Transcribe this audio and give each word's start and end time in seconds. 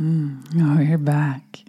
Mm, 0.00 0.42
oh, 0.60 0.80
you're 0.82 0.98
back. 0.98 1.60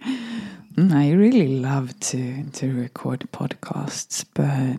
Mm, 0.76 0.92
I 0.92 1.12
really 1.12 1.48
love 1.58 1.98
to 2.00 2.44
to 2.44 2.72
record 2.74 3.26
podcasts, 3.32 4.22
but 4.34 4.78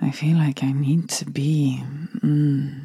I 0.00 0.12
feel 0.12 0.36
like 0.36 0.62
I 0.62 0.70
need 0.70 1.08
to 1.18 1.24
be 1.24 1.82
mm, 2.22 2.80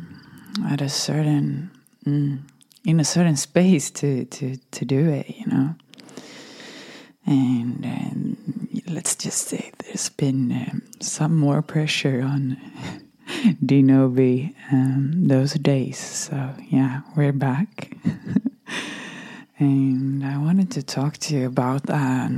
at 0.66 0.82
a 0.82 0.90
certain 0.90 1.70
mm, 2.08 2.40
in 2.84 3.00
a 3.00 3.04
certain 3.06 3.36
space 3.38 3.92
to 3.92 4.26
to 4.26 4.58
to 4.58 4.86
do 4.86 5.10
it. 5.10 5.30
You 5.30 5.46
know, 5.46 5.76
and, 7.28 7.86
and 7.86 8.82
let's 8.90 9.16
just 9.16 9.48
say 9.48 9.72
there's 9.84 10.10
been 10.10 10.52
um, 10.52 10.82
some 11.02 11.38
more 11.38 11.62
pressure 11.62 12.24
on 12.24 12.58
Dinovi 13.64 14.56
um, 14.72 15.28
those 15.28 15.54
days. 15.54 16.00
So 16.00 16.56
yeah, 16.72 17.02
we're 17.16 17.32
back. 17.32 17.96
And 19.64 20.26
I 20.26 20.38
wanted 20.40 20.72
to 20.72 20.84
talk 20.84 21.16
to 21.20 21.38
you 21.38 21.46
about 21.48 21.84
that, 21.84 22.30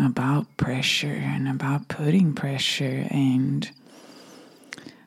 about 0.00 0.56
pressure 0.56 1.14
and 1.14 1.46
about 1.46 1.86
putting 1.86 2.34
pressure 2.34 3.06
and 3.08 3.70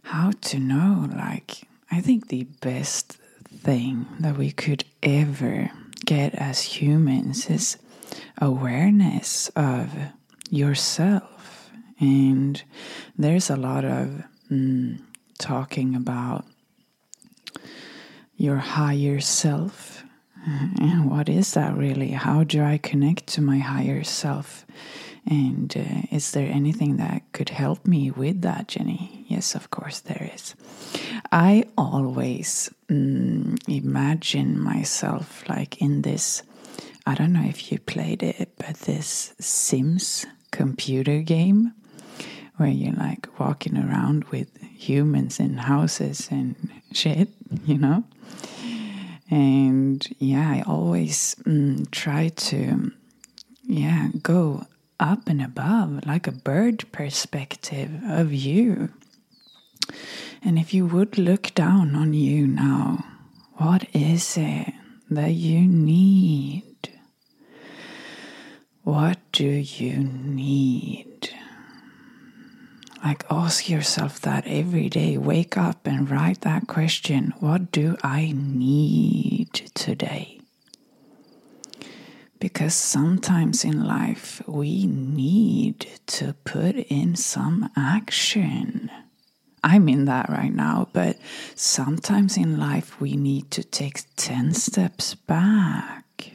how 0.03 0.31
to 0.43 0.57
know. 0.57 1.09
Like, 1.13 1.67
I 1.91 1.99
think 1.99 2.29
the 2.29 2.45
best 2.61 3.17
thing 3.51 4.05
that 4.21 4.37
we 4.37 4.51
could 4.51 4.85
ever 5.03 5.69
get 6.05 6.33
as 6.35 6.61
humans 6.61 7.49
is 7.49 7.75
awareness 8.37 9.49
of 9.49 9.93
yourself. 10.49 11.71
And 11.99 12.63
there's 13.17 13.49
a 13.49 13.57
lot 13.57 13.83
of 13.83 14.23
mm, 14.49 15.01
talking 15.39 15.93
about 15.93 16.45
your 18.37 18.57
higher 18.59 19.19
self 19.19 20.04
and 20.45 21.09
what 21.09 21.29
is 21.29 21.53
that 21.53 21.75
really? 21.75 22.11
How 22.11 22.43
do 22.43 22.63
I 22.63 22.77
connect 22.77 23.27
to 23.27 23.41
my 23.41 23.57
higher 23.57 24.03
self? 24.03 24.65
And 25.27 25.75
uh, 25.75 26.07
is 26.11 26.31
there 26.31 26.51
anything 26.51 26.97
that 26.97 27.23
could 27.33 27.49
help 27.49 27.87
me 27.87 28.11
with 28.11 28.41
that, 28.41 28.67
Jenny? 28.67 29.25
Yes, 29.27 29.55
of 29.55 29.71
course, 29.71 29.99
there 30.01 30.29
is. 30.35 30.53
I 31.31 31.65
always 31.77 32.69
mm, 32.87 33.57
imagine 33.67 34.59
myself 34.59 35.43
like 35.49 35.81
in 35.81 36.03
this. 36.03 36.43
I 37.07 37.15
don't 37.15 37.33
know 37.33 37.45
if 37.45 37.71
you 37.71 37.79
played 37.79 38.21
it, 38.21 38.51
but 38.57 38.75
this 38.81 39.33
Sims 39.39 40.27
computer 40.51 41.21
game 41.21 41.73
where 42.57 42.69
you're 42.69 42.93
like 42.93 43.39
walking 43.39 43.77
around 43.77 44.25
with 44.25 44.49
humans 44.63 45.39
in 45.39 45.57
houses 45.57 46.27
and 46.31 46.55
shit, 46.93 47.29
you 47.65 47.77
know? 47.77 48.03
And 49.29 50.05
yeah, 50.19 50.49
I 50.51 50.63
always 50.67 51.35
mm, 51.45 51.89
try 51.91 52.29
to, 52.29 52.91
yeah, 53.63 54.09
go 54.21 54.65
up 54.99 55.27
and 55.27 55.41
above 55.41 56.05
like 56.05 56.27
a 56.27 56.31
bird 56.31 56.91
perspective 56.91 57.91
of 58.07 58.33
you. 58.33 58.89
And 60.43 60.59
if 60.59 60.73
you 60.73 60.85
would 60.85 61.17
look 61.17 61.53
down 61.55 61.95
on 61.95 62.13
you 62.13 62.45
now, 62.47 63.03
what 63.53 63.87
is 63.93 64.37
it 64.37 64.73
that 65.09 65.33
you 65.33 65.61
need? 65.61 66.63
What 68.83 69.17
do 69.31 69.47
you 69.47 69.97
need? 69.97 71.14
Like, 73.05 73.23
ask 73.29 73.69
yourself 73.69 74.19
that 74.21 74.47
every 74.47 74.89
day. 74.89 75.15
Wake 75.15 75.57
up 75.57 75.85
and 75.85 76.09
write 76.09 76.41
that 76.41 76.65
question 76.65 77.35
What 77.39 77.71
do 77.71 77.97
I 78.01 78.33
need 78.35 79.53
today? 79.75 80.41
Because 82.39 82.73
sometimes 82.73 83.63
in 83.63 83.85
life 83.85 84.41
we 84.47 84.87
need 84.87 85.87
to 86.07 86.33
put 86.45 86.75
in 86.75 87.15
some 87.15 87.69
action. 87.77 88.89
I 89.63 89.77
mean 89.77 90.05
that 90.05 90.27
right 90.29 90.53
now, 90.53 90.89
but 90.91 91.17
sometimes 91.53 92.37
in 92.37 92.57
life 92.57 92.99
we 92.99 93.15
need 93.15 93.51
to 93.51 93.63
take 93.63 94.01
10 94.15 94.55
steps 94.55 95.13
back. 95.13 96.31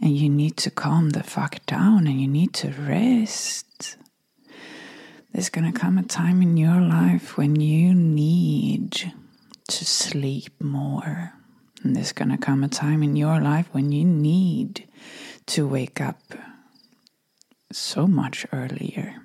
And 0.00 0.16
you 0.16 0.28
need 0.28 0.56
to 0.58 0.70
calm 0.72 1.10
the 1.10 1.22
fuck 1.22 1.64
down 1.64 2.08
and 2.08 2.20
you 2.20 2.26
need 2.26 2.52
to 2.54 2.70
rest. 2.70 3.98
There's 5.34 5.50
going 5.50 5.70
to 5.70 5.76
come 5.76 5.98
a 5.98 6.04
time 6.04 6.42
in 6.42 6.56
your 6.56 6.80
life 6.80 7.36
when 7.36 7.60
you 7.60 7.92
need 7.92 9.12
to 9.68 9.84
sleep 9.84 10.52
more. 10.62 11.32
And 11.82 11.96
there's 11.96 12.12
going 12.12 12.28
to 12.28 12.38
come 12.38 12.62
a 12.62 12.68
time 12.68 13.02
in 13.02 13.16
your 13.16 13.40
life 13.40 13.66
when 13.72 13.90
you 13.90 14.04
need 14.04 14.88
to 15.46 15.66
wake 15.66 16.00
up 16.00 16.20
so 17.72 18.06
much 18.06 18.46
earlier. 18.52 19.23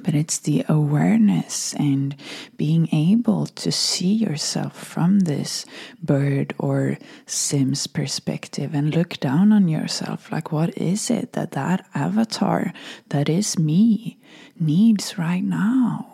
But 0.00 0.14
it's 0.14 0.38
the 0.38 0.64
awareness 0.68 1.74
and 1.74 2.16
being 2.56 2.88
able 2.94 3.46
to 3.46 3.70
see 3.70 4.12
yourself 4.12 4.76
from 4.76 5.20
this 5.20 5.66
bird 6.02 6.54
or 6.58 6.98
Sims 7.26 7.86
perspective 7.86 8.74
and 8.74 8.94
look 8.94 9.20
down 9.20 9.52
on 9.52 9.68
yourself. 9.68 10.32
Like, 10.32 10.50
what 10.50 10.76
is 10.78 11.10
it 11.10 11.34
that 11.34 11.52
that 11.52 11.86
avatar 11.94 12.72
that 13.10 13.28
is 13.28 13.58
me 13.58 14.18
needs 14.58 15.18
right 15.18 15.44
now? 15.44 16.08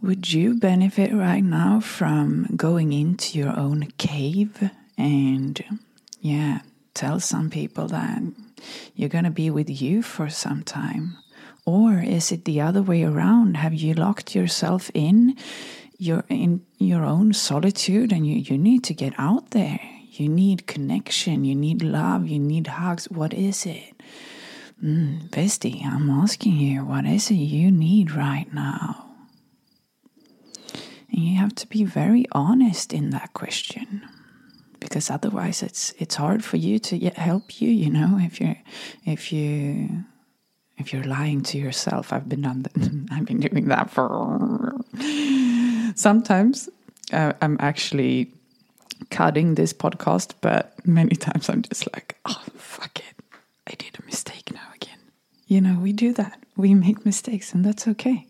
Would 0.00 0.32
you 0.32 0.54
benefit 0.54 1.12
right 1.12 1.44
now 1.44 1.80
from 1.80 2.46
going 2.56 2.92
into 2.92 3.36
your 3.36 3.58
own 3.58 3.90
cave 3.98 4.70
and, 4.96 5.62
yeah, 6.20 6.60
tell 6.94 7.20
some 7.20 7.50
people 7.50 7.88
that 7.88 8.22
you're 8.94 9.08
going 9.08 9.24
to 9.24 9.30
be 9.30 9.50
with 9.50 9.68
you 9.82 10.02
for 10.02 10.30
some 10.30 10.62
time? 10.62 11.18
Or 11.68 11.98
is 11.98 12.32
it 12.32 12.46
the 12.46 12.62
other 12.62 12.80
way 12.80 13.02
around? 13.04 13.58
Have 13.58 13.74
you 13.74 13.92
locked 13.92 14.34
yourself 14.34 14.90
in 14.94 15.36
your 15.98 16.24
in 16.30 16.64
your 16.78 17.04
own 17.04 17.34
solitude 17.34 18.10
and 18.10 18.26
you, 18.26 18.36
you 18.36 18.56
need 18.56 18.84
to 18.84 18.94
get 18.94 19.12
out 19.18 19.50
there? 19.50 19.78
You 20.12 20.30
need 20.30 20.66
connection, 20.66 21.44
you 21.44 21.54
need 21.54 21.82
love, 21.82 22.26
you 22.26 22.38
need 22.38 22.68
hugs. 22.68 23.04
What 23.10 23.34
is 23.34 23.66
it? 23.66 23.92
Mm, 24.82 25.28
bestie, 25.28 25.84
I'm 25.84 26.08
asking 26.08 26.56
you, 26.56 26.86
what 26.86 27.04
is 27.04 27.30
it 27.30 27.34
you 27.34 27.70
need 27.70 28.12
right 28.12 28.50
now? 28.50 29.04
And 31.12 31.20
you 31.22 31.36
have 31.36 31.54
to 31.56 31.66
be 31.66 31.84
very 31.84 32.24
honest 32.32 32.94
in 32.94 33.10
that 33.10 33.34
question 33.34 34.08
because 34.80 35.10
otherwise 35.10 35.62
it's 35.62 35.92
it's 35.98 36.14
hard 36.14 36.42
for 36.42 36.56
you 36.56 36.78
to 36.78 36.98
help 37.10 37.60
you 37.60 37.68
you 37.68 37.90
know 37.90 38.16
if 38.18 38.40
you 38.40 38.56
if 39.04 39.32
you 39.34 40.04
if 40.78 40.92
you're 40.92 41.04
lying 41.04 41.42
to 41.42 41.58
yourself 41.58 42.12
i've 42.12 42.28
been 42.28 42.42
done 42.42 42.64
i've 43.12 43.26
been 43.26 43.40
doing 43.40 43.68
that 43.68 43.90
for 43.90 44.74
sometimes. 45.94 46.68
Uh, 47.12 47.32
i'm 47.40 47.56
actually 47.60 48.30
cutting 49.10 49.54
this 49.54 49.72
podcast 49.72 50.34
but 50.40 50.74
many 50.86 51.14
times 51.26 51.48
i'm 51.48 51.62
just 51.62 51.92
like 51.94 52.16
oh 52.26 52.42
fuck 52.56 52.98
it. 52.98 53.14
I 53.66 53.72
did 53.74 53.98
a 53.98 54.04
mistake 54.06 54.50
now 54.52 54.68
again. 54.74 54.98
You 55.46 55.60
know 55.60 55.78
we 55.78 55.92
do 55.92 56.14
that. 56.14 56.38
We 56.56 56.74
make 56.74 57.04
mistakes 57.04 57.52
and 57.52 57.64
that's 57.64 57.86
okay. 57.86 58.26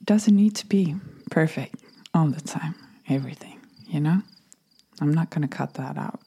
It 0.00 0.04
doesn't 0.04 0.34
need 0.34 0.56
to 0.56 0.66
be 0.66 0.96
perfect 1.30 1.76
all 2.14 2.28
the 2.28 2.40
time 2.40 2.74
everything 3.08 3.56
you 3.86 4.00
know? 4.00 4.20
I'm 5.00 5.12
not 5.12 5.30
going 5.30 5.42
to 5.42 5.48
cut 5.48 5.74
that 5.74 5.96
out. 5.96 6.20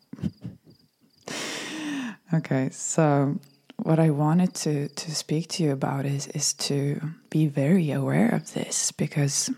Okay 2.34 2.70
so 2.72 3.40
what 3.84 4.00
I 4.00 4.10
wanted 4.10 4.54
to, 4.56 4.90
to 4.90 5.16
speak 5.16 5.48
to 5.50 5.64
you 5.64 5.72
about 5.72 6.06
is, 6.06 6.28
is 6.28 6.54
to 6.54 7.02
be 7.30 7.48
very 7.48 7.92
aware 7.92 8.30
of 8.30 8.54
this 8.54 8.92
because 8.92 9.50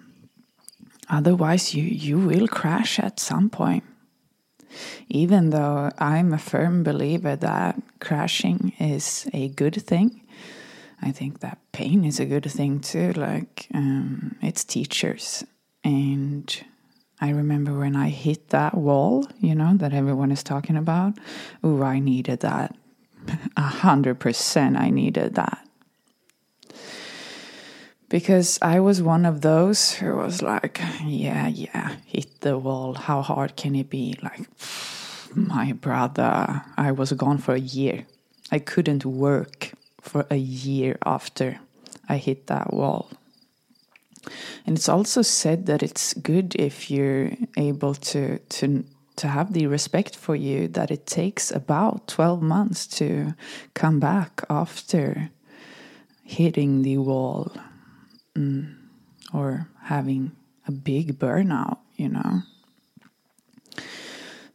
otherwise 1.09 1.74
you, 1.74 1.84
you 1.84 2.20
will 2.20 2.48
crash 2.48 3.00
at 3.00 3.20
some 3.20 3.50
point. 3.50 3.84
Even 5.10 5.50
though 5.50 5.92
I'm 5.98 6.34
a 6.34 6.38
firm 6.38 6.84
believer 6.84 7.36
that 7.36 7.81
crashing 8.00 8.74
is 8.80 9.28
a 9.34 9.50
good 9.50 9.75
thing, 9.75 10.22
I 11.01 11.12
think 11.12 11.40
that 11.40 11.57
pain 11.72 12.06
is 12.06 12.19
a 12.19 12.25
good 12.25 12.50
thing 12.50 12.80
too. 12.80 13.12
Like, 13.13 13.68
um, 13.74 14.38
it's 14.42 14.63
teachers. 14.63 15.44
And 15.84 16.63
I 17.19 17.30
remember 17.30 17.78
when 17.78 17.95
I 17.95 18.10
hit 18.10 18.50
that 18.50 18.75
wall, 18.75 19.28
you 19.40 19.56
know, 19.56 19.75
that 19.78 19.94
everyone 19.94 20.31
is 20.31 20.44
talking 20.44 20.78
about. 20.78 21.18
Oh, 21.63 21.81
I 21.84 22.00
needed 22.00 22.42
that 22.42 22.75
a 23.57 23.62
hundred 23.62 24.19
percent 24.19 24.77
I 24.77 24.89
needed 24.89 25.35
that. 25.35 25.65
Because 28.09 28.59
I 28.62 28.79
was 28.81 29.01
one 29.01 29.25
of 29.25 29.39
those 29.39 29.94
who 29.94 30.15
was 30.18 30.41
like, 30.41 30.81
yeah, 31.06 31.47
yeah, 31.47 31.95
hit 32.06 32.41
the 32.41 32.57
wall. 32.57 32.94
How 32.94 33.21
hard 33.21 33.56
can 33.56 33.73
it 33.73 33.89
be? 33.89 34.18
Like, 34.21 34.41
my 35.33 35.71
brother, 35.71 36.62
I 36.77 36.91
was 36.91 37.13
gone 37.13 37.38
for 37.38 37.53
a 37.53 37.59
year. 37.59 38.06
I 38.51 38.59
couldn't 38.59 39.06
work 39.06 39.71
for 40.01 40.25
a 40.29 40.35
year 40.35 40.97
after 41.06 41.62
I 42.09 42.18
hit 42.18 42.47
that 42.47 42.73
wall. 42.73 43.09
And 44.65 44.77
it's 44.77 44.89
also 44.89 45.21
said 45.21 45.65
that 45.68 45.81
it's 45.81 46.13
good 46.13 46.56
if 46.56 46.91
you're 46.91 47.31
able 47.56 47.95
to 47.95 48.38
to 48.38 48.83
to 49.21 49.27
have 49.27 49.53
the 49.53 49.68
respect 49.68 50.15
for 50.15 50.35
you 50.35 50.68
that 50.68 50.89
it 50.89 51.06
takes 51.06 51.51
about 51.51 52.07
12 52.07 52.41
months 52.41 52.88
to 52.88 53.35
come 53.75 54.00
back 54.00 54.44
after 54.50 55.29
hitting 56.23 56.81
the 56.81 56.97
wall 56.97 57.51
mm, 58.35 58.75
or 59.31 59.69
having 59.83 60.31
a 60.68 60.71
big 60.71 61.19
burnout, 61.19 61.77
you 61.95 62.09
know. 62.09 62.41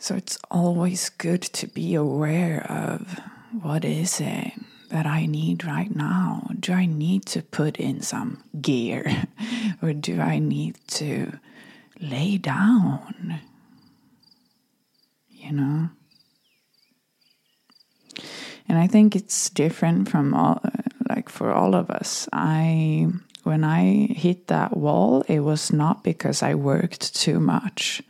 So 0.00 0.16
it's 0.16 0.36
always 0.50 1.10
good 1.10 1.42
to 1.42 1.68
be 1.68 1.94
aware 1.94 2.66
of 2.68 3.20
what 3.62 3.84
is 3.84 4.20
it 4.20 4.50
that 4.90 5.06
I 5.06 5.26
need 5.26 5.64
right 5.64 5.94
now? 5.94 6.50
Do 6.58 6.72
I 6.72 6.86
need 6.86 7.24
to 7.26 7.40
put 7.40 7.76
in 7.76 8.00
some 8.00 8.42
gear 8.60 9.28
or 9.80 9.92
do 9.92 10.20
I 10.20 10.40
need 10.40 10.76
to 10.98 11.38
lay 12.00 12.36
down? 12.36 13.40
You 15.46 15.52
know? 15.52 15.88
And 18.68 18.78
I 18.78 18.88
think 18.88 19.14
it's 19.14 19.48
different 19.50 20.08
from 20.08 20.34
all, 20.34 20.60
uh, 20.64 20.70
like 21.08 21.28
for 21.28 21.52
all 21.52 21.76
of 21.76 21.88
us. 21.88 22.28
I, 22.32 23.06
when 23.44 23.62
I 23.62 24.08
hit 24.10 24.48
that 24.48 24.76
wall, 24.76 25.22
it 25.28 25.40
was 25.40 25.72
not 25.72 26.02
because 26.02 26.42
I 26.42 26.54
worked 26.54 27.14
too 27.14 27.38
much. 27.38 28.02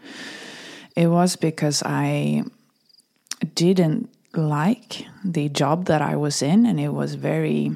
It 0.96 1.08
was 1.08 1.36
because 1.36 1.82
I 1.84 2.44
didn't 3.54 4.08
like 4.34 5.04
the 5.22 5.50
job 5.50 5.86
that 5.86 6.00
I 6.00 6.16
was 6.16 6.40
in, 6.40 6.64
and 6.64 6.80
it 6.80 6.94
was 6.94 7.16
very 7.16 7.72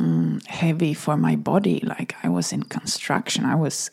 mm, 0.00 0.46
heavy 0.46 0.94
for 0.94 1.16
my 1.16 1.36
body. 1.36 1.80
Like 1.84 2.14
I 2.22 2.28
was 2.28 2.52
in 2.52 2.62
construction, 2.64 3.44
I 3.44 3.54
was 3.54 3.90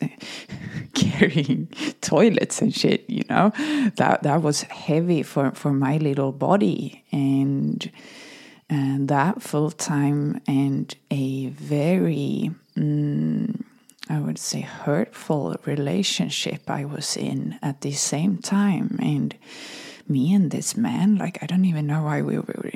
carrying 0.93 1.67
toilets 2.01 2.61
and 2.61 2.73
shit. 2.73 3.09
You 3.09 3.23
know, 3.29 3.51
that 3.95 4.23
that 4.23 4.41
was 4.41 4.61
heavy 4.63 5.23
for 5.23 5.51
for 5.51 5.73
my 5.73 5.97
little 5.97 6.31
body, 6.31 7.03
and 7.11 7.91
and 8.69 9.07
that 9.09 9.41
full 9.41 9.71
time 9.71 10.41
and 10.47 10.95
a 11.11 11.47
very 11.47 12.51
mm, 12.77 13.63
I 14.09 14.19
would 14.19 14.39
say 14.39 14.61
hurtful 14.61 15.55
relationship 15.65 16.69
I 16.69 16.85
was 16.85 17.17
in 17.17 17.59
at 17.61 17.81
the 17.81 17.91
same 17.91 18.37
time, 18.37 18.97
and 19.01 19.35
me 20.09 20.33
and 20.33 20.51
this 20.51 20.77
man, 20.77 21.17
like, 21.17 21.41
I 21.41 21.45
don't 21.45 21.65
even 21.65 21.87
know 21.87 22.03
why 22.03 22.21
we 22.21 22.37
were 22.37 22.69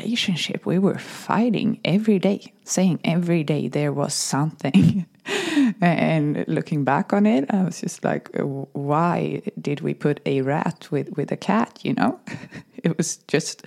relationship. 0.00 0.66
We 0.66 0.78
were 0.78 0.98
fighting 0.98 1.80
every 1.84 2.18
day, 2.18 2.52
saying 2.64 3.00
every 3.04 3.44
day 3.44 3.68
there 3.68 3.92
was 3.92 4.14
something. 4.14 5.06
and 5.80 6.44
looking 6.48 6.84
back 6.84 7.12
on 7.12 7.26
it, 7.26 7.44
I 7.50 7.64
was 7.64 7.80
just 7.80 8.04
like, 8.04 8.30
why 8.72 9.42
did 9.60 9.80
we 9.80 9.94
put 9.94 10.20
a 10.26 10.42
rat 10.42 10.88
with, 10.90 11.16
with 11.16 11.32
a 11.32 11.36
cat, 11.36 11.78
you 11.82 11.94
know? 11.94 12.18
it 12.82 12.96
was 12.96 13.18
just 13.28 13.66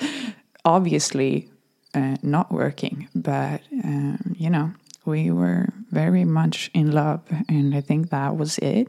obviously 0.66 1.50
uh, 1.94 2.18
not 2.24 2.52
working. 2.52 3.08
But, 3.16 3.62
um, 3.84 4.36
you 4.38 4.50
know, 4.50 4.72
we 5.06 5.32
were 5.32 5.68
very 5.92 6.26
much 6.26 6.72
in 6.74 6.92
love, 6.92 7.22
and 7.50 7.76
I 7.76 7.82
think 7.82 8.10
that 8.10 8.38
was 8.38 8.58
it. 8.60 8.88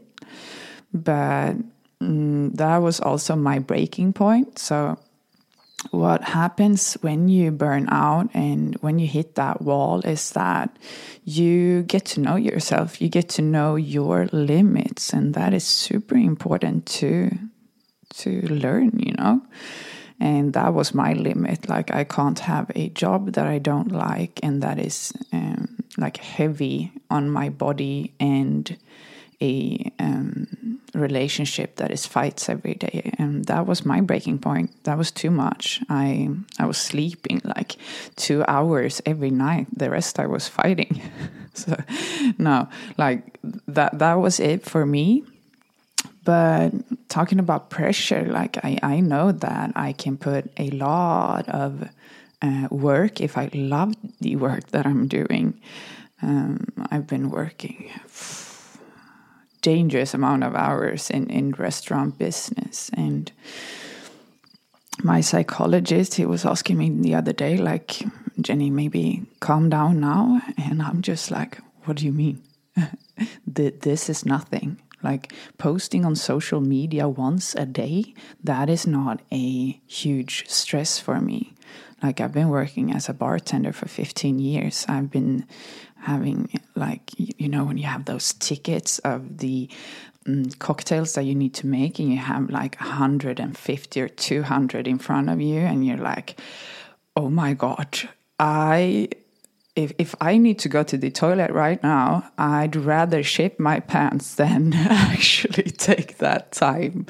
But 0.93 1.55
mm, 2.01 2.55
that 2.55 2.77
was 2.77 2.99
also 2.99 3.35
my 3.35 3.59
breaking 3.59 4.13
point. 4.13 4.57
So, 4.57 4.97
what 5.91 6.23
happens 6.23 6.93
when 7.01 7.29
you 7.29 7.51
burn 7.51 7.87
out 7.89 8.29
and 8.33 8.75
when 8.75 8.99
you 8.99 9.07
hit 9.07 9.35
that 9.35 9.61
wall 9.61 10.01
is 10.01 10.31
that 10.31 10.75
you 11.23 11.83
get 11.83 12.05
to 12.05 12.19
know 12.19 12.35
yourself, 12.35 13.01
you 13.01 13.09
get 13.09 13.29
to 13.29 13.41
know 13.41 13.75
your 13.75 14.27
limits, 14.31 15.13
and 15.13 15.33
that 15.33 15.53
is 15.53 15.63
super 15.63 16.15
important 16.15 16.85
to 16.85 17.31
to 18.15 18.41
learn, 18.47 18.99
you 18.99 19.13
know. 19.13 19.41
And 20.19 20.53
that 20.53 20.73
was 20.73 20.93
my 20.93 21.13
limit. 21.13 21.67
Like 21.67 21.93
I 21.93 22.05
can't 22.05 22.39
have 22.39 22.71
a 22.73 22.89
job 22.89 23.33
that 23.33 23.47
I 23.47 23.59
don't 23.59 23.91
like 23.91 24.39
and 24.41 24.63
that 24.63 24.79
is 24.79 25.11
um, 25.33 25.83
like 25.97 26.17
heavy 26.17 26.93
on 27.09 27.29
my 27.29 27.49
body 27.49 28.13
and 28.19 28.77
a 29.41 29.91
um, 29.99 30.74
relationship 30.99 31.75
that 31.75 31.91
is 31.91 32.05
fights 32.05 32.49
every 32.49 32.73
day 32.73 33.11
and 33.17 33.45
that 33.45 33.65
was 33.65 33.85
my 33.85 34.01
breaking 34.01 34.39
point. 34.39 34.71
That 34.83 34.97
was 34.97 35.11
too 35.11 35.31
much. 35.31 35.81
I 35.89 36.29
i 36.59 36.65
was 36.65 36.77
sleeping 36.77 37.41
like 37.43 37.75
two 38.15 38.43
hours 38.47 39.01
every 39.05 39.31
night. 39.31 39.67
The 39.75 39.89
rest 39.89 40.19
i 40.19 40.25
was 40.25 40.47
fighting. 40.47 41.01
So 41.55 41.77
no 42.37 42.67
like 42.97 43.39
that 43.67 43.99
that 43.99 44.15
was 44.15 44.41
it 44.41 44.65
for 44.65 44.85
me. 44.85 45.23
But 46.25 46.71
talking 47.07 47.39
about 47.39 47.69
pressure 47.69 48.25
like 48.25 48.57
i 48.63 48.77
i 48.83 48.99
know 48.99 49.31
that 49.31 49.71
i 49.75 49.93
can 49.93 50.17
put 50.17 50.51
a 50.57 50.69
lot 50.71 51.47
of 51.47 51.87
uh, 52.41 52.67
work 52.69 53.21
if 53.21 53.37
i 53.37 53.49
love 53.53 53.95
the 54.19 54.35
work 54.35 54.67
that 54.71 54.85
i'm 54.85 55.07
doing. 55.07 55.59
Um, 56.21 56.67
i've 56.91 57.07
been 57.07 57.29
working 57.29 57.89
dangerous 59.65 60.13
amount 60.13 60.43
of 60.43 60.53
hours 60.53 61.09
in, 61.09 61.27
in 61.31 61.51
restaurant 61.53 62.19
business. 62.19 62.91
And 62.93 63.31
my 65.03 65.21
psychologist, 65.21 66.13
he 66.13 66.25
was 66.25 66.45
asking 66.45 66.77
me 66.77 66.91
the 66.91 67.15
other 67.15 67.33
day, 67.33 67.57
like, 67.57 68.03
Jenny, 68.39 68.69
maybe 68.69 69.25
calm 69.39 69.69
down 69.69 69.99
now. 69.99 70.39
And 70.55 70.83
I'm 70.83 71.01
just 71.01 71.31
like, 71.31 71.57
what 71.85 71.97
do 71.97 72.05
you 72.05 72.11
mean? 72.11 72.43
this 73.47 74.07
is 74.07 74.23
nothing. 74.23 74.79
Like 75.01 75.33
posting 75.57 76.05
on 76.05 76.15
social 76.15 76.61
media 76.61 77.09
once 77.09 77.55
a 77.55 77.65
day, 77.65 78.13
that 78.43 78.69
is 78.69 78.85
not 78.85 79.21
a 79.31 79.81
huge 79.87 80.47
stress 80.47 80.99
for 80.99 81.19
me. 81.19 81.55
Like 82.03 82.21
I've 82.21 82.33
been 82.33 82.49
working 82.49 82.91
as 82.91 83.09
a 83.09 83.13
bartender 83.13 83.73
for 83.73 83.87
15 83.87 84.37
years. 84.37 84.85
I've 84.87 85.09
been 85.09 85.47
having 86.05 86.47
like 86.75 87.01
you 87.17 87.49
know 87.49 87.63
when 87.63 87.77
you 87.77 87.85
have 87.85 88.05
those 88.05 88.33
tickets 88.33 88.99
of 88.99 89.39
the 89.39 89.67
um, 90.27 90.45
cocktails 90.59 91.15
that 91.15 91.23
you 91.23 91.33
need 91.33 91.53
to 91.53 91.65
make 91.65 91.99
and 91.99 92.11
you 92.11 92.17
have 92.17 92.49
like 92.49 92.79
150 92.79 94.01
or 94.01 94.07
200 94.07 94.87
in 94.87 94.99
front 94.99 95.29
of 95.29 95.41
you 95.41 95.59
and 95.59 95.85
you're 95.85 95.97
like 95.97 96.39
oh 97.15 97.29
my 97.29 97.53
god 97.53 98.09
i 98.39 99.09
if, 99.75 99.91
if 99.97 100.15
I 100.21 100.37
need 100.37 100.57
to 100.59 100.69
go 100.69 100.83
to 100.83 100.97
the 100.97 101.11
toilet 101.11 101.51
right 101.51 101.81
now, 101.83 102.31
I'd 102.37 102.75
rather 102.77 103.23
shape 103.23 103.59
my 103.59 103.81
pants 103.81 104.35
than 104.35 104.73
actually 104.73 105.69
take 105.71 106.17
that 106.19 106.53
time. 106.53 107.07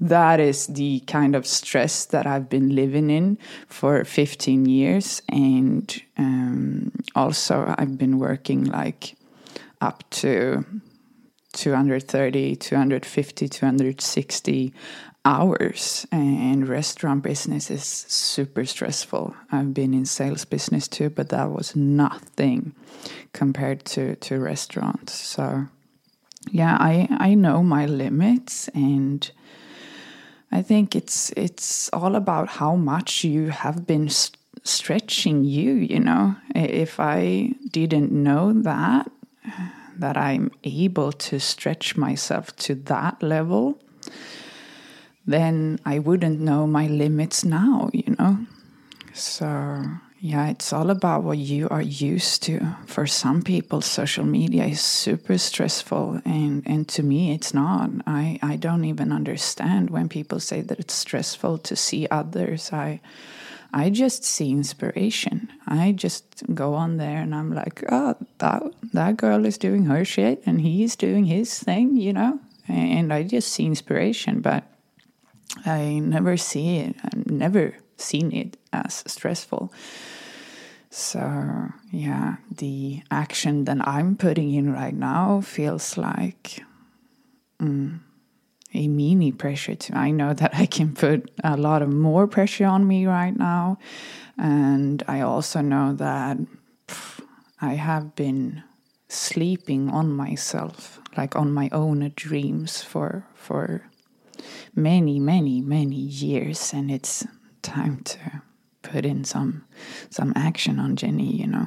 That 0.00 0.38
is 0.38 0.68
the 0.68 1.00
kind 1.00 1.34
of 1.34 1.46
stress 1.46 2.04
that 2.06 2.26
I've 2.26 2.48
been 2.48 2.74
living 2.74 3.10
in 3.10 3.36
for 3.66 4.04
15 4.04 4.66
years. 4.66 5.22
And 5.28 6.02
um, 6.16 6.92
also, 7.16 7.74
I've 7.76 7.98
been 7.98 8.18
working 8.18 8.64
like 8.64 9.16
up 9.80 10.08
to 10.10 10.64
230, 11.54 12.56
250, 12.56 13.48
260 13.48 14.74
hours 15.24 16.06
and 16.12 16.68
restaurant 16.68 17.22
business 17.22 17.70
is 17.70 17.84
super 17.84 18.64
stressful. 18.64 19.34
I've 19.50 19.72
been 19.72 19.94
in 19.94 20.04
sales 20.04 20.44
business 20.44 20.88
too 20.88 21.10
but 21.10 21.30
that 21.30 21.50
was 21.50 21.74
nothing 21.74 22.74
compared 23.32 23.84
to 23.86 24.16
to 24.16 24.38
restaurants. 24.38 25.14
So 25.14 25.66
yeah 26.50 26.76
i 26.80 27.08
i 27.18 27.34
know 27.34 27.62
my 27.62 27.86
limits 27.86 28.68
and 28.68 29.30
i 30.52 30.62
think 30.62 30.94
it's 30.94 31.30
it's 31.36 31.88
all 31.92 32.14
about 32.16 32.48
how 32.48 32.74
much 32.74 33.24
you 33.24 33.48
have 33.48 33.86
been 33.86 34.08
st- 34.08 34.38
stretching 34.62 35.44
you 35.44 35.72
you 35.74 36.00
know? 36.00 36.36
If 36.54 37.00
i 37.00 37.52
didn't 37.70 38.12
know 38.12 38.52
that 38.62 39.10
that 39.98 40.16
i'm 40.16 40.50
able 40.64 41.12
to 41.12 41.38
stretch 41.38 41.96
myself 41.96 42.54
to 42.56 42.74
that 42.74 43.22
level 43.22 43.78
then 45.26 45.78
I 45.84 45.98
wouldn't 45.98 46.40
know 46.40 46.66
my 46.66 46.86
limits 46.86 47.44
now, 47.44 47.90
you 47.92 48.14
know? 48.18 48.46
So, 49.12 49.82
yeah, 50.20 50.48
it's 50.48 50.72
all 50.72 50.90
about 50.90 51.22
what 51.22 51.38
you 51.38 51.68
are 51.68 51.82
used 51.82 52.42
to. 52.44 52.76
For 52.86 53.06
some 53.06 53.42
people, 53.42 53.80
social 53.80 54.24
media 54.24 54.64
is 54.64 54.80
super 54.80 55.38
stressful, 55.38 56.20
and, 56.24 56.62
and 56.66 56.88
to 56.88 57.02
me, 57.02 57.32
it's 57.32 57.54
not. 57.54 57.90
I, 58.06 58.38
I 58.42 58.56
don't 58.56 58.84
even 58.84 59.12
understand 59.12 59.90
when 59.90 60.08
people 60.08 60.40
say 60.40 60.62
that 60.62 60.80
it's 60.80 60.94
stressful 60.94 61.58
to 61.58 61.76
see 61.76 62.08
others. 62.10 62.72
I, 62.72 63.00
I 63.72 63.90
just 63.90 64.24
see 64.24 64.50
inspiration. 64.50 65.52
I 65.66 65.92
just 65.92 66.42
go 66.54 66.74
on 66.74 66.96
there 66.96 67.18
and 67.20 67.34
I'm 67.34 67.52
like, 67.52 67.82
oh, 67.90 68.14
that, 68.38 68.62
that 68.92 69.16
girl 69.16 69.44
is 69.44 69.58
doing 69.58 69.86
her 69.86 70.04
shit 70.04 70.42
and 70.46 70.60
he's 70.60 70.96
doing 70.96 71.24
his 71.24 71.58
thing, 71.58 71.96
you 71.96 72.12
know? 72.12 72.40
And 72.68 73.12
I 73.12 73.24
just 73.24 73.52
see 73.52 73.66
inspiration. 73.66 74.40
But 74.40 74.64
I 75.64 75.98
never 75.98 76.36
see 76.36 76.78
it. 76.78 76.96
I've 77.04 77.30
never 77.30 77.76
seen 77.96 78.32
it 78.32 78.56
as 78.72 79.04
stressful. 79.06 79.72
So, 80.90 81.72
yeah, 81.90 82.36
the 82.56 83.02
action 83.10 83.64
that 83.64 83.86
I'm 83.86 84.16
putting 84.16 84.54
in 84.54 84.72
right 84.72 84.94
now 84.94 85.40
feels 85.40 85.96
like 85.96 86.62
mm, 87.60 87.98
a 88.74 88.88
mini 88.88 89.32
pressure 89.32 89.74
to 89.74 89.96
I 89.96 90.10
know 90.10 90.34
that 90.34 90.54
I 90.54 90.66
can 90.66 90.94
put 90.94 91.30
a 91.42 91.56
lot 91.56 91.82
of 91.82 91.92
more 91.92 92.26
pressure 92.26 92.66
on 92.66 92.86
me 92.86 93.06
right 93.06 93.36
now 93.36 93.78
and 94.36 95.02
I 95.06 95.20
also 95.20 95.60
know 95.60 95.94
that 95.94 96.38
pff, 96.88 97.20
I 97.60 97.74
have 97.74 98.14
been 98.16 98.62
sleeping 99.08 99.88
on 99.90 100.12
myself 100.12 101.00
like 101.16 101.36
on 101.36 101.52
my 101.52 101.68
own 101.72 102.12
dreams 102.16 102.82
for 102.82 103.26
for 103.34 103.88
many 104.74 105.18
many 105.20 105.60
many 105.60 105.96
years 105.96 106.72
and 106.72 106.90
it's 106.90 107.26
time 107.62 107.98
to 108.04 108.18
put 108.82 109.04
in 109.04 109.24
some 109.24 109.64
some 110.10 110.32
action 110.36 110.78
on 110.78 110.96
Jenny 110.96 111.32
you 111.36 111.46
know 111.46 111.66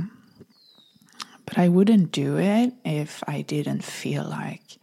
but 1.48 1.58
I 1.58 1.70
wouldn't 1.70 2.12
do 2.12 2.38
it 2.38 2.74
if 2.84 3.24
I 3.26 3.42
didn't 3.42 3.84
feel 3.84 4.26
like 4.26 4.78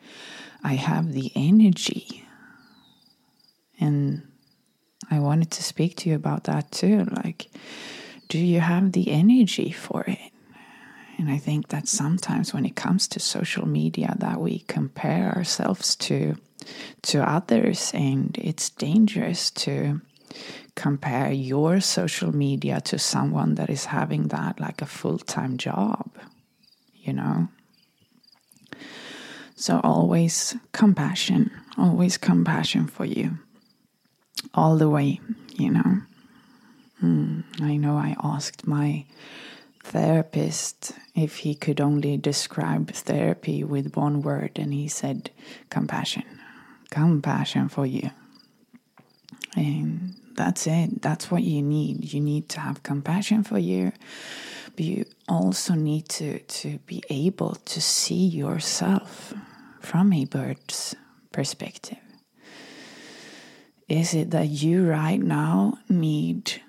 I 0.65 0.73
have 0.75 1.13
the 1.13 1.31
energy. 1.37 2.27
And 3.79 4.27
I 5.11 5.19
wanted 5.21 5.51
to 5.53 5.63
speak 5.63 5.97
to 5.99 6.09
you 6.09 6.17
about 6.17 6.45
that 6.45 6.73
too. 6.73 7.05
Like, 7.05 7.51
do 8.29 8.39
you 8.39 8.61
have 8.61 8.93
the 8.93 9.11
energy 9.11 9.71
for 9.71 10.05
it? 10.09 10.33
And 11.19 11.31
I 11.31 11.37
think 11.37 11.69
that 11.69 11.87
sometimes 11.87 12.55
when 12.55 12.65
it 12.65 12.75
comes 12.75 13.07
to 13.09 13.21
social 13.21 13.69
media 13.69 14.17
that 14.19 14.41
we 14.41 14.61
compare 14.61 15.35
ourselves 15.37 15.95
to 15.97 16.37
to 17.03 17.29
others 17.29 17.93
and 17.95 18.37
it's 18.41 18.71
dangerous 18.71 19.51
to 19.51 20.01
compare 20.75 21.31
your 21.31 21.81
social 21.81 22.35
media 22.35 22.81
to 22.81 22.99
someone 22.99 23.55
that 23.55 23.71
is 23.71 23.85
having 23.87 24.29
that 24.29 24.59
like 24.59 24.83
a 24.83 24.87
full-time 24.87 25.57
job 25.57 26.11
you 27.05 27.13
know. 27.13 27.49
So 29.55 29.81
always 29.85 30.57
compassion, 30.73 31.51
always 31.79 32.17
compassion 32.19 32.89
for 32.89 33.05
you, 33.05 33.39
all 34.53 34.77
the 34.77 34.89
way, 34.89 35.21
you 35.55 35.71
know. 35.71 36.01
Mm, 37.03 37.45
I 37.61 37.77
know 37.77 37.97
I 37.97 38.17
asked 38.23 38.67
my 38.67 39.05
therapist 39.85 40.93
if 41.15 41.37
he 41.39 41.55
could 41.55 41.81
only 41.81 42.17
describe 42.17 42.91
therapy 42.91 43.63
with 43.63 43.97
one 43.97 44.23
word, 44.23 44.53
and 44.57 44.73
he 44.73 44.89
said 44.89 45.31
compassion, 45.71 46.25
compassion 46.95 47.69
for 47.69 47.87
you. 47.87 48.11
And 49.57 50.15
that's 50.37 50.67
it. 50.67 51.03
That's 51.03 51.31
what 51.31 51.43
you 51.43 51.63
need. 51.63 52.13
You 52.13 52.21
need 52.21 52.49
to 52.51 52.61
have 52.61 52.83
compassion 52.83 53.45
for 53.45 53.59
you 53.59 53.93
but 54.77 54.85
you 54.85 55.05
also 55.29 55.75
need 55.75 56.09
to, 56.09 56.41
to 56.41 56.79
be 56.87 57.03
able 57.09 57.55
to 57.55 57.81
see 57.81 58.27
yourself 58.27 59.33
from 59.81 60.13
a 60.13 60.25
bird's 60.25 60.97
perspective. 61.33 61.99
Is 63.89 64.15
it 64.15 64.31
that 64.31 64.49
you 64.49 64.89
right 64.89 65.21
now 65.21 65.79
need 65.89 66.63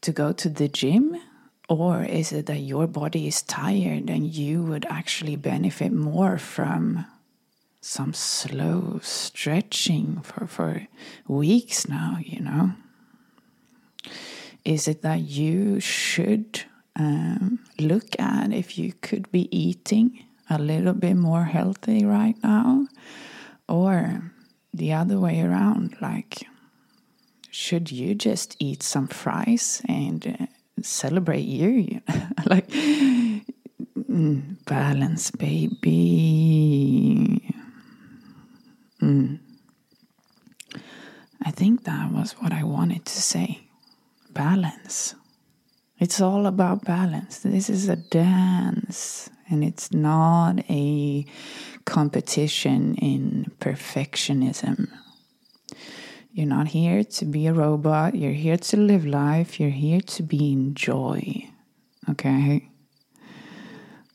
to 0.00 0.12
go 0.12 0.32
to 0.32 0.48
the 0.48 0.68
gym? 0.68 1.16
Or 1.68 2.02
is 2.02 2.32
it 2.32 2.46
that 2.46 2.60
your 2.60 2.86
body 2.86 3.26
is 3.26 3.42
tired 3.42 4.08
and 4.08 4.26
you 4.26 4.62
would 4.62 4.86
actually 4.88 5.36
benefit 5.36 5.92
more 5.92 6.38
from 6.38 7.04
some 7.80 8.12
slow 8.12 9.00
stretching 9.02 10.20
for, 10.22 10.46
for 10.46 10.86
weeks 11.26 11.88
now, 11.88 12.18
you 12.20 12.40
know? 12.40 12.72
Is 14.64 14.88
it 14.88 15.02
that 15.02 15.20
you 15.20 15.80
should 15.80 16.62
um, 16.96 17.60
look 17.78 18.18
at 18.18 18.52
if 18.52 18.76
you 18.76 18.92
could 19.00 19.30
be 19.30 19.48
eating 19.56 20.24
a 20.50 20.58
little 20.58 20.94
bit 20.94 21.14
more 21.14 21.44
healthy 21.44 22.04
right 22.04 22.34
now, 22.42 22.86
or 23.68 24.32
the 24.72 24.92
other 24.92 25.18
way 25.20 25.40
around. 25.40 25.96
Like, 26.00 26.46
should 27.50 27.90
you 27.90 28.14
just 28.14 28.56
eat 28.58 28.82
some 28.82 29.08
fries 29.08 29.82
and 29.88 30.36
uh, 30.40 30.46
celebrate 30.82 31.46
you? 31.46 32.00
like, 32.46 32.68
mm, 32.68 34.64
balance, 34.64 35.30
baby. 35.30 35.88
Mm. 39.08 39.38
I 41.42 41.50
think 41.50 41.84
that 41.84 42.12
was 42.12 42.32
what 42.32 42.52
I 42.52 42.62
wanted 42.62 43.06
to 43.06 43.22
say. 43.22 43.60
Balance. 44.32 45.14
It's 45.98 46.20
all 46.20 46.46
about 46.46 46.84
balance. 46.84 47.38
This 47.38 47.70
is 47.70 47.88
a 47.88 47.96
dance, 47.96 49.30
and 49.48 49.64
it's 49.64 49.92
not 49.92 50.58
a 50.68 51.24
competition 51.86 52.96
in 52.96 53.50
perfectionism. 53.60 54.88
You're 56.32 56.46
not 56.46 56.68
here 56.68 57.02
to 57.02 57.24
be 57.24 57.46
a 57.46 57.54
robot. 57.54 58.14
You're 58.14 58.32
here 58.32 58.58
to 58.58 58.76
live 58.76 59.06
life. 59.06 59.58
You're 59.58 59.70
here 59.70 60.02
to 60.02 60.22
be 60.22 60.52
in 60.52 60.74
joy. 60.74 61.48
Okay? 62.10 62.68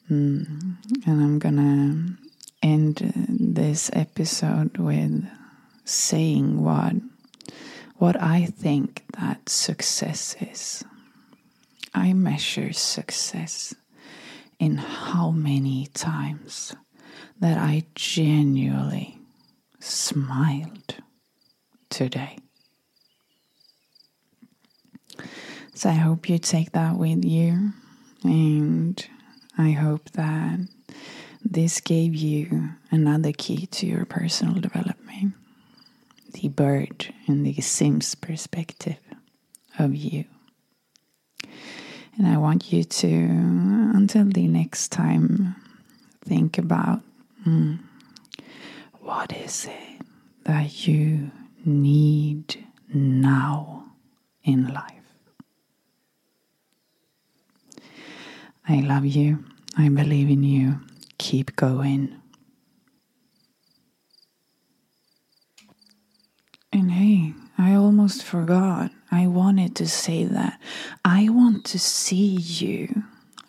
Mm. 0.10 0.78
And 1.08 1.24
I'm 1.24 1.40
gonna 1.40 2.18
end 2.64 3.14
this 3.16 3.90
episode 3.94 4.78
with 4.78 5.26
saying 5.86 6.64
what 6.64 6.94
what 7.98 8.22
I 8.22 8.46
think 8.46 9.04
that 9.20 9.48
success 9.48 10.36
is. 10.42 10.84
I 11.94 12.14
measure 12.14 12.74
success 12.74 13.76
in 14.60 14.78
how 14.78 15.30
many 15.32 15.88
times 15.94 16.76
that 17.40 17.58
I 17.58 17.86
genuinely 17.96 19.20
smiled 19.80 20.96
today. 21.90 22.38
So 25.76 25.90
I 25.90 25.94
hope 25.94 26.30
you 26.30 26.40
take 26.40 26.72
that 26.72 26.96
with 26.98 27.26
you, 27.26 27.74
and 28.24 29.06
I 29.58 29.72
hope 29.72 30.10
that 30.12 30.60
this 31.44 31.82
gave 31.82 32.16
you 32.16 32.70
another 32.92 33.32
key 33.32 33.68
to 33.68 33.86
your 33.86 34.06
personal 34.06 34.56
development 34.56 35.34
the 36.34 36.48
bird 36.50 37.14
and 37.28 37.46
the 37.46 37.62
Sims 37.62 38.16
perspective 38.16 38.98
of 39.80 39.96
you. 39.96 40.26
And 42.18 42.28
I 42.28 42.38
want 42.38 42.72
you 42.72 42.84
to, 42.84 43.08
until 43.08 44.26
the 44.26 44.48
next 44.48 44.92
time, 44.92 45.56
think 46.26 46.58
about 46.58 47.02
mm, 47.48 47.80
what 49.00 49.32
is 49.34 49.66
it 49.66 50.06
that 50.44 50.88
you 50.88 51.32
need 51.66 52.66
now 52.94 53.86
in 54.44 54.74
life. 54.74 54.92
I 58.68 58.82
love 58.82 59.06
you. 59.06 59.44
I 59.78 59.90
believe 59.90 60.30
in 60.30 60.44
you. 60.44 60.80
Keep 61.18 61.56
going. 61.56 62.20
And 66.72 66.92
hey, 66.92 67.34
I 67.58 67.76
almost 67.76 68.24
forgot. 68.24 68.92
I 69.12 69.28
wanted 69.28 69.76
to 69.76 69.88
say 69.88 70.26
that. 70.26 70.60
I 71.06 71.30
want 71.30 71.66
to 71.66 71.80
see 71.80 72.38
you. 72.38 73.04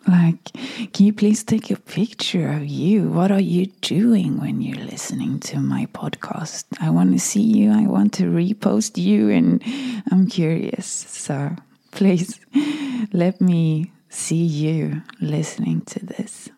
Like, 0.07 0.51
can 0.93 1.07
you 1.07 1.13
please 1.13 1.43
take 1.43 1.71
a 1.71 1.77
picture 1.77 2.47
of 2.49 2.65
you? 2.65 3.09
What 3.09 3.31
are 3.31 3.39
you 3.39 3.65
doing 3.81 4.39
when 4.39 4.61
you're 4.61 4.85
listening 4.85 5.39
to 5.41 5.59
my 5.59 5.87
podcast? 5.87 6.65
I 6.79 6.91
want 6.91 7.13
to 7.13 7.19
see 7.19 7.41
you. 7.41 7.71
I 7.71 7.87
want 7.87 8.13
to 8.13 8.25
repost 8.25 9.01
you, 9.01 9.29
and 9.31 9.63
I'm 10.11 10.27
curious. 10.27 10.85
So 10.85 11.55
please 11.89 12.39
let 13.11 13.41
me 13.41 13.91
see 14.09 14.45
you 14.45 15.01
listening 15.19 15.81
to 15.81 16.05
this. 16.05 16.49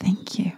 Thank 0.00 0.38
you. 0.38 0.57